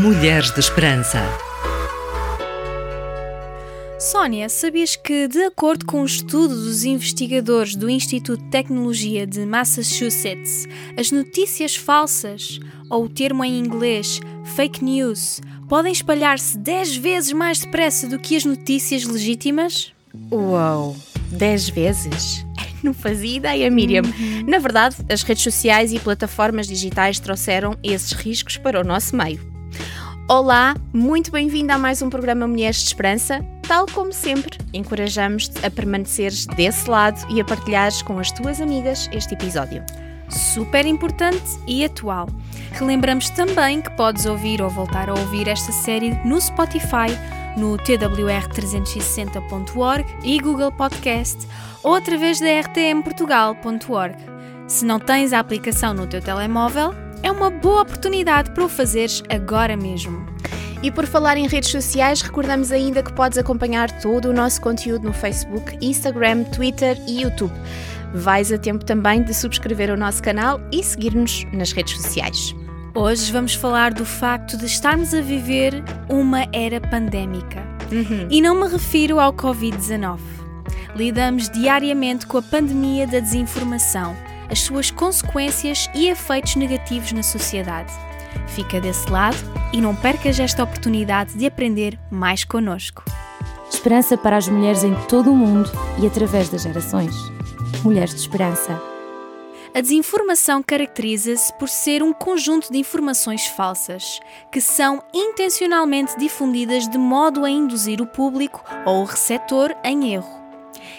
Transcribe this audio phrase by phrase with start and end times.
[0.00, 1.20] Mulheres de Esperança.
[3.98, 9.44] Sónia, sabias que, de acordo com um estudo dos investigadores do Instituto de Tecnologia de
[9.44, 10.66] Massachusetts,
[10.98, 12.58] as notícias falsas,
[12.88, 14.20] ou o termo em inglês
[14.56, 19.92] fake news, podem espalhar-se 10 vezes mais depressa do que as notícias legítimas?
[20.32, 20.96] Uau!
[21.30, 22.46] 10 vezes?
[22.82, 24.04] Não fazia ideia, Miriam.
[24.04, 24.46] Uhum.
[24.48, 29.49] Na verdade, as redes sociais e plataformas digitais trouxeram esses riscos para o nosso meio.
[30.32, 33.44] Olá, muito bem-vinda a mais um programa Mulheres de Esperança.
[33.66, 39.10] Tal como sempre, encorajamos-te a permaneceres desse lado e a partilhares com as tuas amigas
[39.12, 39.84] este episódio.
[40.28, 42.28] Super importante e atual.
[42.70, 47.10] Relembramos também que podes ouvir ou voltar a ouvir esta série no Spotify,
[47.56, 51.44] no twr360.org e Google Podcast
[51.82, 54.14] ou através da rtmportugal.org.
[54.68, 59.22] Se não tens a aplicação no teu telemóvel, é uma boa oportunidade para o fazeres
[59.28, 60.26] agora mesmo.
[60.82, 65.06] E por falar em redes sociais, recordamos ainda que podes acompanhar todo o nosso conteúdo
[65.06, 67.52] no Facebook, Instagram, Twitter e YouTube.
[68.14, 72.54] Vais a tempo também de subscrever o nosso canal e seguir-nos nas redes sociais.
[72.94, 77.62] Hoje vamos falar do facto de estarmos a viver uma era pandémica.
[77.92, 78.26] Uhum.
[78.30, 80.18] E não me refiro ao Covid-19.
[80.96, 84.16] Lidamos diariamente com a pandemia da desinformação
[84.50, 87.92] as suas consequências e efeitos negativos na sociedade.
[88.48, 89.38] Fica desse lado
[89.72, 93.04] e não percas esta oportunidade de aprender mais conosco.
[93.70, 95.70] Esperança para as mulheres em todo o mundo
[96.02, 97.14] e através das gerações.
[97.84, 98.80] Mulheres de Esperança.
[99.72, 104.18] A desinformação caracteriza-se por ser um conjunto de informações falsas,
[104.50, 110.40] que são intencionalmente difundidas de modo a induzir o público ou o receptor em erro.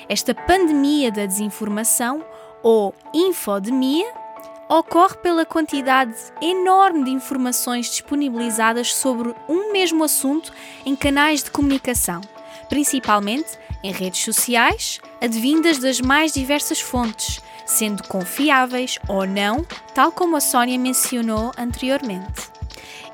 [0.07, 2.23] Esta pandemia da desinformação
[2.64, 4.22] ou infodemia
[4.70, 10.53] ocorre pela quantidade enorme de informações disponibilizadas sobre um mesmo assunto
[10.85, 12.22] em canais de comunicação,
[12.69, 20.38] principalmente em redes sociais, advindas das mais diversas fontes, sendo confiáveis ou não, tal como
[20.38, 22.50] a Sónia mencionou anteriormente.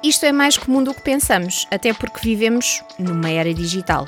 [0.04, 4.08] Isto é mais comum do que pensamos, até porque vivemos numa era digital.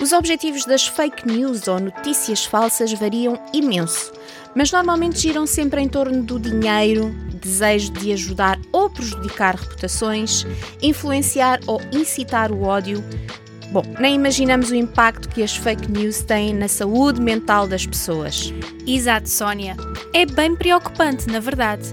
[0.00, 4.15] Os objetivos das fake news ou notícias falsas variam imenso
[4.56, 10.46] mas normalmente giram sempre em torno do dinheiro, desejo de ajudar ou prejudicar reputações,
[10.80, 13.04] influenciar ou incitar o ódio.
[13.70, 18.52] Bom, nem imaginamos o impacto que as fake news têm na saúde mental das pessoas.
[18.86, 19.76] Exato, Sónia.
[20.14, 21.92] É bem preocupante, na verdade.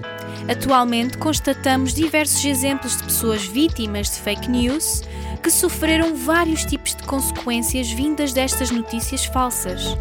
[0.50, 5.02] Atualmente constatamos diversos exemplos de pessoas vítimas de fake news
[5.41, 9.97] que sofreram vários tipos de consequências vindas destas notícias falsas.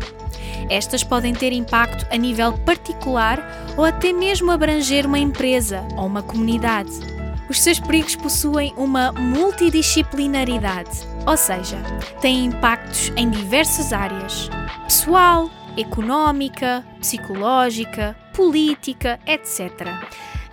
[0.68, 6.22] Estas podem ter impacto a nível particular ou até mesmo abranger uma empresa ou uma
[6.22, 6.90] comunidade.
[7.48, 10.90] Os seus perigos possuem uma multidisciplinaridade,
[11.26, 11.76] ou seja,
[12.20, 14.48] têm impactos em diversas áreas:
[14.84, 19.86] pessoal, económica, psicológica, política, etc.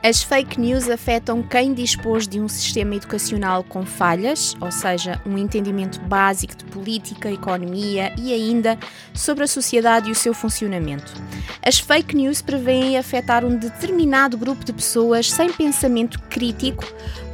[0.01, 5.37] As fake news afetam quem dispôs de um sistema educacional com falhas, ou seja, um
[5.37, 8.79] entendimento básico de política, economia e ainda
[9.13, 11.13] sobre a sociedade e o seu funcionamento.
[11.61, 16.85] As fake news prevêem afetar um determinado grupo de pessoas sem pensamento crítico,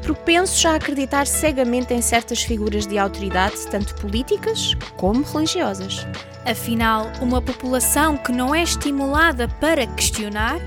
[0.02, 6.06] propensos a acreditar cegamente em certas figuras de autoridade, tanto políticas como religiosas.
[6.44, 10.60] Afinal, uma população que não é estimulada para questionar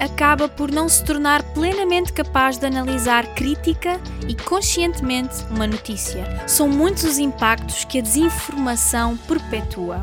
[0.00, 6.24] acaba por não se tornar plenamente capaz de analisar crítica e conscientemente uma notícia.
[6.46, 10.02] São muitos os impactos que a desinformação perpetua.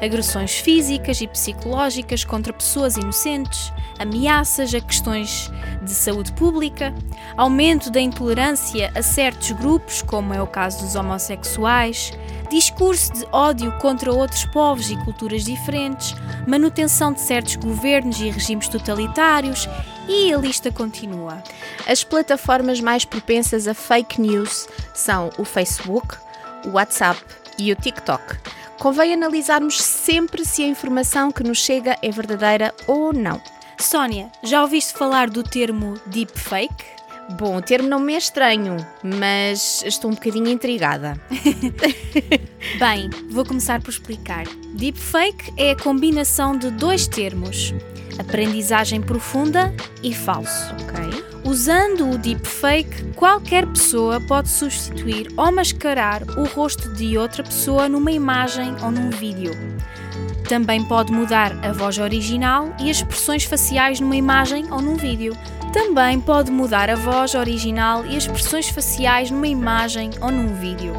[0.00, 5.50] Agressões físicas e psicológicas contra pessoas inocentes, ameaças a questões
[5.82, 6.94] de saúde pública,
[7.36, 12.12] aumento da intolerância a certos grupos, como é o caso dos homossexuais,
[12.50, 16.14] discurso de ódio contra outros povos e culturas diferentes,
[16.46, 19.68] manutenção de certos governos e regimes totalitários
[20.08, 21.42] e a lista continua.
[21.86, 26.16] As plataformas mais propensas a fake news são o Facebook,
[26.64, 27.20] o WhatsApp
[27.58, 28.36] e o TikTok.
[28.78, 33.40] Convém analisarmos sempre se a informação que nos chega é verdadeira ou não.
[33.80, 36.84] Sónia, já ouviste falar do termo deepfake?
[37.38, 41.20] Bom, o termo não me é estranho, mas estou um bocadinho intrigada.
[42.78, 44.44] Bem, vou começar por explicar.
[44.74, 47.74] Deepfake é a combinação de dois termos:
[48.18, 50.72] aprendizagem profunda e falso.
[50.82, 51.26] Ok.
[51.44, 58.10] Usando o deepfake, qualquer pessoa pode substituir ou mascarar o rosto de outra pessoa numa
[58.10, 59.52] imagem ou num vídeo.
[60.48, 65.36] Também pode mudar a voz original e as expressões faciais numa imagem ou num vídeo.
[65.72, 70.94] Também pode mudar a voz original e as expressões faciais numa imagem ou num vídeo.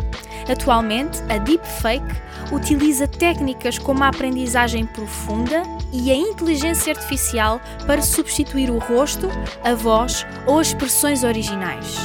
[0.52, 2.14] Atualmente, a deepfake
[2.52, 9.30] utiliza técnicas como a aprendizagem profunda e a inteligência artificial para substituir o rosto,
[9.64, 11.96] a voz ou as expressões originais.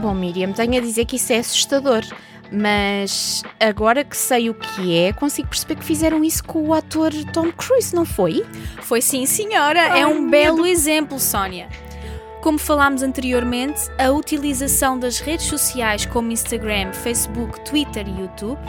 [0.00, 2.04] Bom, Miriam, tenho a dizer que isso é assustador.
[2.50, 7.12] Mas agora que sei o que é, consigo perceber que fizeram isso com o ator
[7.32, 8.44] Tom Cruise, não foi?
[8.82, 9.92] Foi sim, senhora.
[9.92, 11.68] Ai, é um belo exemplo, Sónia.
[12.40, 18.60] Como falámos anteriormente, a utilização das redes sociais como Instagram, Facebook, Twitter e YouTube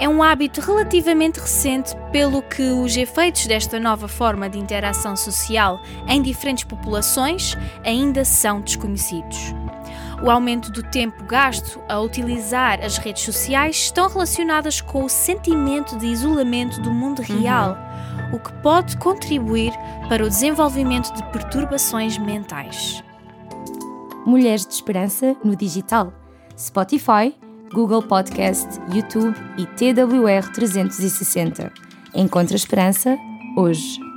[0.00, 5.80] é um hábito relativamente recente, pelo que os efeitos desta nova forma de interação social
[6.08, 9.54] em diferentes populações ainda são desconhecidos.
[10.22, 15.98] O aumento do tempo gasto a utilizar as redes sociais estão relacionadas com o sentimento
[15.98, 17.76] de isolamento do mundo real,
[18.30, 18.36] uhum.
[18.36, 19.72] o que pode contribuir
[20.08, 23.02] para o desenvolvimento de perturbações mentais.
[24.24, 26.12] Mulheres de Esperança no digital.
[26.56, 27.34] Spotify,
[27.72, 31.72] Google Podcast, YouTube e TWR 360.
[32.14, 33.18] Encontra esperança
[33.56, 34.11] hoje.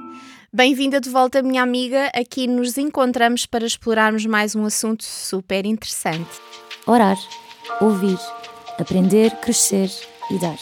[0.55, 2.09] Bem-vinda de volta, minha amiga.
[2.15, 6.29] Aqui nos encontramos para explorarmos mais um assunto super interessante.
[6.87, 7.17] Orar,
[7.81, 8.17] ouvir,
[8.79, 9.91] aprender, crescer
[10.31, 10.57] e dar.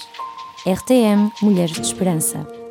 [0.65, 2.62] RTM Mulheres de Esperança.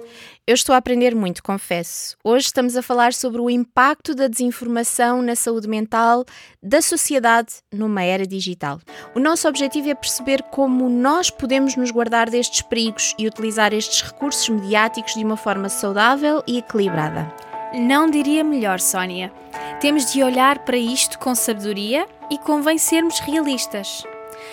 [0.44, 2.17] Eu estou a aprender muito, confesso.
[2.25, 6.25] Hoje estamos a falar sobre o impacto da desinformação na saúde mental
[6.61, 8.81] da sociedade numa era digital.
[9.15, 14.03] O nosso objetivo é perceber como nós podemos nos guardar destes perigos e utilizar estes
[14.03, 17.33] recursos mediáticos de uma forma saudável e equilibrada.
[17.73, 19.33] Não diria melhor, Sónia.
[19.81, 24.03] Temos de olhar para isto com sabedoria e convém sermos realistas.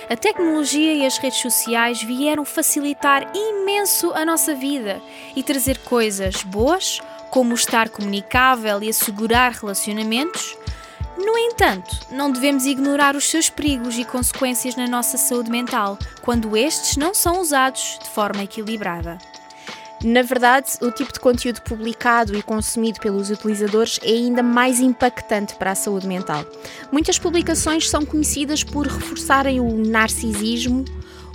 [0.09, 5.01] A tecnologia e as redes sociais vieram facilitar imenso a nossa vida
[5.35, 6.99] e trazer coisas boas,
[7.29, 10.57] como estar comunicável e assegurar relacionamentos.
[11.17, 16.55] No entanto, não devemos ignorar os seus perigos e consequências na nossa saúde mental quando
[16.55, 19.17] estes não são usados de forma equilibrada.
[20.03, 25.55] Na verdade, o tipo de conteúdo publicado e consumido pelos utilizadores é ainda mais impactante
[25.55, 26.45] para a saúde mental.
[26.89, 30.85] Muitas publicações são conhecidas por reforçarem o narcisismo,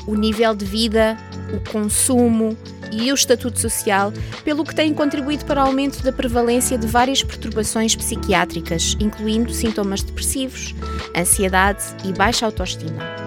[0.07, 1.17] o nível de vida,
[1.53, 2.57] o consumo
[2.91, 4.13] e o estatuto social,
[4.45, 10.03] pelo que têm contribuído para o aumento da prevalência de várias perturbações psiquiátricas, incluindo sintomas
[10.03, 10.75] depressivos,
[11.15, 13.24] ansiedade e baixa autoestima.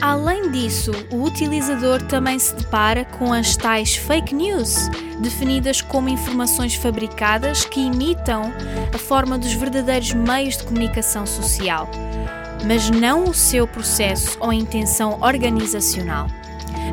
[0.00, 4.88] Além disso, o utilizador também se depara com as tais fake news,
[5.20, 8.52] definidas como informações fabricadas que imitam
[8.94, 11.88] a forma dos verdadeiros meios de comunicação social,
[12.64, 16.28] mas não o seu processo ou intenção organizacional.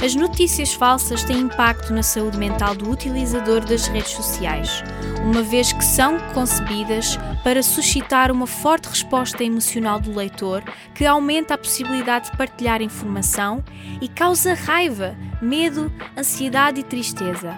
[0.04, 4.84] As notícias falsas têm impacto na saúde mental do utilizador das redes sociais,
[5.24, 10.64] uma vez que são concebidas para suscitar uma forte resposta emocional do leitor
[10.94, 13.64] que aumenta a possibilidade de partilhar informação
[14.02, 17.58] e causa raiva, medo, ansiedade e tristeza.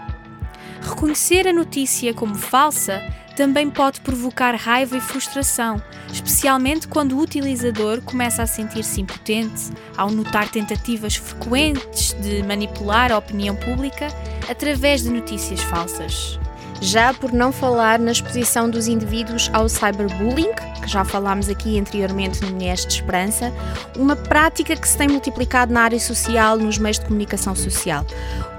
[0.81, 3.01] Reconhecer a notícia como falsa
[3.38, 5.80] também pode provocar raiva e frustração,
[6.12, 13.18] especialmente quando o utilizador começa a sentir-se impotente ao notar tentativas frequentes de manipular a
[13.19, 14.07] opinião pública
[14.50, 16.39] através de notícias falsas.
[16.81, 22.41] Já por não falar na exposição dos indivíduos ao cyberbullying, que já falámos aqui anteriormente
[22.41, 23.53] no Mulheres de Esperança,
[23.96, 28.03] uma prática que se tem multiplicado na área social nos meios de comunicação social.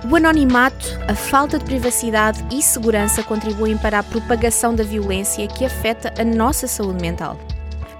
[0.05, 5.65] O anonimato, a falta de privacidade e segurança contribuem para a propagação da violência que
[5.65, 7.37] afeta a nossa saúde mental.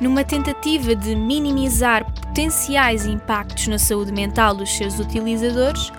[0.01, 5.91] Numa tentativa de minimizar potenciais impactos na saúde mental dos seus utilizadores,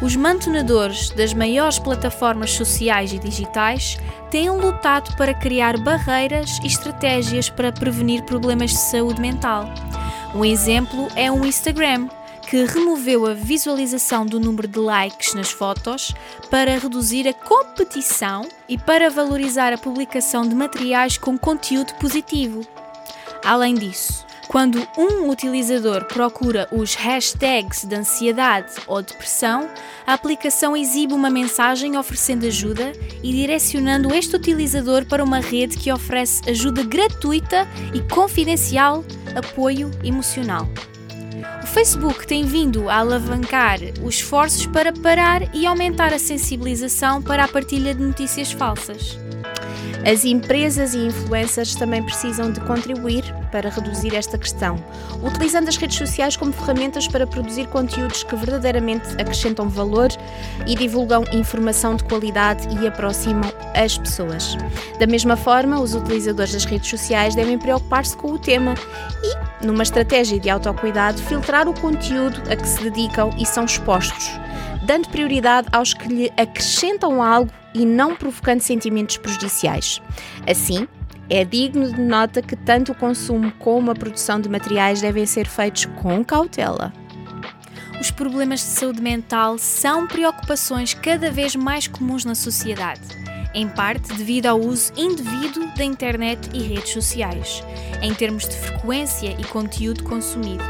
[0.00, 3.98] os mantenedores das maiores plataformas sociais e digitais
[4.30, 9.68] têm lutado para criar barreiras e estratégias para prevenir problemas de saúde mental.
[10.36, 12.08] Um exemplo é o Instagram,
[12.48, 16.14] que removeu a visualização do número de likes nas fotos
[16.50, 22.66] para reduzir a competição e para valorizar a publicação de materiais com conteúdo positivo.
[23.44, 29.68] Além disso, quando um utilizador procura os hashtags de ansiedade ou depressão,
[30.06, 35.92] a aplicação exibe uma mensagem oferecendo ajuda e direcionando este utilizador para uma rede que
[35.92, 39.04] oferece ajuda gratuita e confidencial,
[39.36, 40.66] apoio emocional.
[41.78, 47.48] Facebook tem vindo a alavancar os esforços para parar e aumentar a sensibilização para a
[47.48, 49.16] partilha de notícias falsas.
[50.04, 54.84] As empresas e influencers também precisam de contribuir para reduzir esta questão,
[55.22, 60.08] utilizando as redes sociais como ferramentas para produzir conteúdos que verdadeiramente acrescentam valor
[60.66, 64.56] e divulgam informação de qualidade e aproximam as pessoas.
[64.98, 68.74] Da mesma forma, os utilizadores das redes sociais devem preocupar-se com o tema
[69.22, 74.38] e, numa estratégia de autocuidado, filtrar o conteúdo a que se dedicam e são expostos
[74.88, 80.00] dando prioridade aos que lhe acrescentam algo e não provocando sentimentos prejudiciais.
[80.50, 80.88] Assim,
[81.28, 85.46] é digno de nota que tanto o consumo como a produção de materiais devem ser
[85.46, 86.90] feitos com cautela.
[88.00, 93.02] Os problemas de saúde mental são preocupações cada vez mais comuns na sociedade,
[93.54, 97.62] em parte devido ao uso indevido da internet e redes sociais,
[98.02, 100.64] em termos de frequência e conteúdo consumido.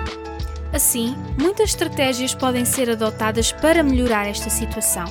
[0.72, 5.06] Assim, muitas estratégias podem ser adotadas para melhorar esta situação,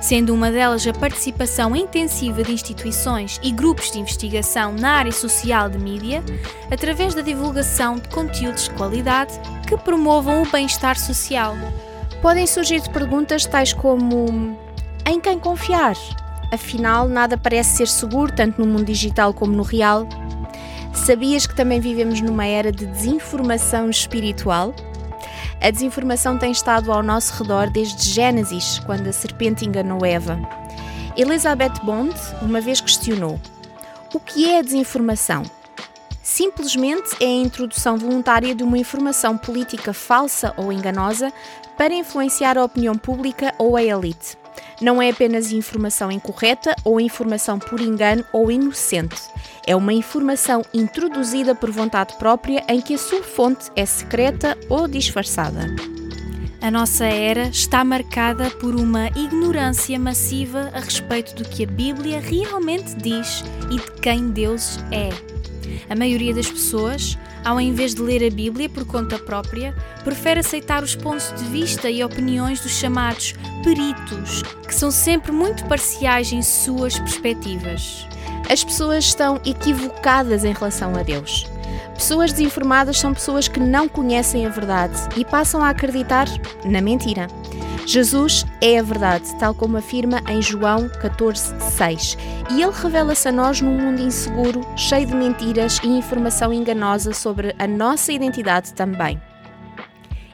[0.00, 5.68] sendo uma delas a participação intensiva de instituições e grupos de investigação na área social
[5.68, 6.24] de mídia,
[6.72, 9.32] através da divulgação de conteúdos de qualidade
[9.68, 11.54] que promovam o bem-estar social.
[12.20, 14.58] Podem surgir perguntas tais como:
[15.06, 15.94] em quem confiar?
[16.56, 20.08] Afinal, nada parece ser seguro tanto no mundo digital como no real.
[20.94, 24.74] Sabias que também vivemos numa era de desinformação espiritual?
[25.60, 30.40] A desinformação tem estado ao nosso redor desde Gênesis, quando a serpente enganou Eva.
[31.14, 33.38] Elizabeth Bond uma vez questionou:
[34.14, 35.42] O que é a desinformação?
[36.22, 41.30] Simplesmente é a introdução voluntária de uma informação política falsa ou enganosa
[41.76, 44.38] para influenciar a opinião pública ou a elite.
[44.80, 49.16] Não é apenas informação incorreta ou informação por engano ou inocente.
[49.66, 54.86] É uma informação introduzida por vontade própria em que a sua fonte é secreta ou
[54.86, 55.66] disfarçada.
[56.60, 62.18] A nossa era está marcada por uma ignorância massiva a respeito do que a Bíblia
[62.18, 65.35] realmente diz e de quem Deus é.
[65.88, 70.82] A maioria das pessoas, ao invés de ler a Bíblia por conta própria, prefere aceitar
[70.82, 76.42] os pontos de vista e opiniões dos chamados peritos, que são sempre muito parciais em
[76.42, 78.06] suas perspectivas.
[78.50, 81.46] As pessoas estão equivocadas em relação a Deus.
[81.94, 86.26] Pessoas desinformadas são pessoas que não conhecem a verdade e passam a acreditar
[86.64, 87.26] na mentira.
[87.86, 92.18] Jesus é a verdade, tal como afirma em João 14,6.
[92.50, 97.54] E ele revela-se a nós num mundo inseguro, cheio de mentiras e informação enganosa sobre
[97.56, 99.22] a nossa identidade também.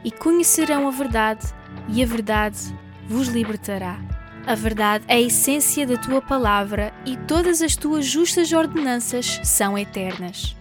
[0.02, 1.46] E conhecerão a verdade,
[1.88, 2.58] e a verdade
[3.06, 4.00] vos libertará.
[4.46, 9.76] A verdade é a essência da tua palavra e todas as tuas justas ordenanças são
[9.76, 10.56] eternas.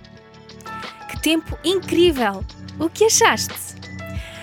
[1.10, 2.44] Que tempo incrível!
[2.78, 3.71] O que achaste?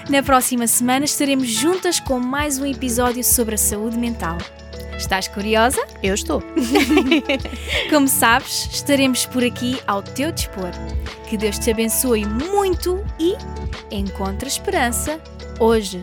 [0.08, 4.38] Na próxima semana estaremos juntas com mais um episódio sobre a saúde mental.
[4.96, 5.86] Estás curiosa?
[6.02, 6.42] Eu estou.
[7.90, 10.70] Como sabes, estaremos por aqui ao teu dispor.
[11.28, 13.36] Que Deus te abençoe muito e
[13.94, 15.20] encontre esperança
[15.60, 16.02] hoje.